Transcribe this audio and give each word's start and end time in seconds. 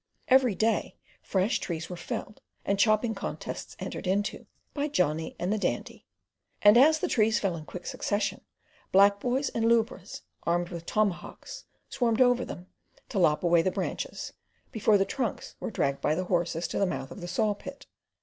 Every 0.29 0.55
day 0.55 0.95
fresh 1.21 1.59
trees 1.59 1.87
were 1.87 1.95
felled 1.95 2.41
and 2.65 2.79
chopping 2.79 3.13
contests 3.13 3.75
entered 3.77 4.07
into 4.07 4.47
by 4.73 4.87
Johnny 4.87 5.35
and 5.37 5.53
the 5.53 5.59
Dandy; 5.59 6.07
and 6.63 6.75
as 6.75 6.97
the 6.97 7.07
trees 7.07 7.37
fell 7.39 7.55
in 7.55 7.65
quick 7.65 7.85
succession, 7.85 8.41
black 8.91 9.19
boys 9.19 9.49
and 9.49 9.63
lubras 9.65 10.23
armed 10.41 10.69
with 10.69 10.87
tomahawks, 10.87 11.65
swarmed 11.87 12.19
over 12.19 12.43
them, 12.43 12.65
to 13.09 13.19
lop 13.19 13.43
away 13.43 13.61
the 13.61 13.69
branches, 13.69 14.33
before 14.71 14.97
the 14.97 15.05
trunks 15.05 15.53
were 15.59 15.69
dragged 15.69 16.01
by 16.01 16.15
the 16.15 16.23
horses 16.23 16.67
to 16.69 16.79
the 16.79 16.87
mouth 16.87 17.11
of 17.11 17.21
the 17.21 17.27
sawpit. 17.27 17.85